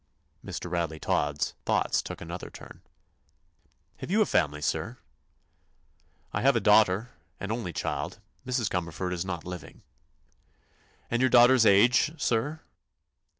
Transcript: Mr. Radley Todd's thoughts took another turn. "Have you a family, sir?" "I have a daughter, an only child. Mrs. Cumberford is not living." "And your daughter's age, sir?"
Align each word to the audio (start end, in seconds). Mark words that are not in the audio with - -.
Mr. 0.43 0.67
Radley 0.67 0.97
Todd's 0.99 1.53
thoughts 1.63 2.01
took 2.01 2.21
another 2.21 2.49
turn. 2.49 2.81
"Have 3.97 4.09
you 4.09 4.19
a 4.23 4.25
family, 4.25 4.59
sir?" 4.59 4.97
"I 6.33 6.41
have 6.41 6.55
a 6.55 6.59
daughter, 6.59 7.11
an 7.39 7.51
only 7.51 7.71
child. 7.71 8.19
Mrs. 8.43 8.67
Cumberford 8.67 9.13
is 9.13 9.23
not 9.25 9.45
living." 9.45 9.83
"And 11.11 11.21
your 11.21 11.29
daughter's 11.29 11.67
age, 11.67 12.13
sir?" 12.19 12.61